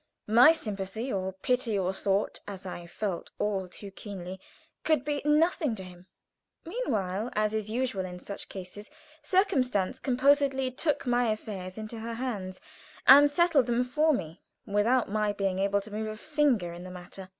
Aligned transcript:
My 0.25 0.51
sympathy 0.51 1.13
or 1.13 1.31
pity 1.31 1.77
or 1.77 1.93
thought 1.93 2.39
as 2.47 2.65
I 2.65 2.87
felt 2.87 3.29
all 3.37 3.67
too 3.67 3.91
keenly 3.91 4.39
could 4.83 5.05
be 5.05 5.21
nothing 5.23 5.75
to 5.75 5.83
him. 5.83 6.07
Meanwhile, 6.65 7.29
as 7.33 7.53
is 7.53 7.69
usual 7.69 8.03
in 8.03 8.17
such 8.17 8.49
cases, 8.49 8.89
circumstance 9.21 9.99
composedly 9.99 10.71
took 10.71 11.05
my 11.05 11.29
affairs 11.31 11.77
into 11.77 11.99
her 11.99 12.15
hands 12.15 12.59
and 13.05 13.29
settled 13.29 13.67
them 13.67 13.83
for 13.83 14.11
me 14.11 14.41
without 14.65 15.07
my 15.07 15.33
being 15.33 15.59
able 15.59 15.81
to 15.81 15.91
move 15.91 16.07
a 16.07 16.17
finger 16.17 16.73
in 16.73 16.83
the 16.83 16.89
matter. 16.89 17.29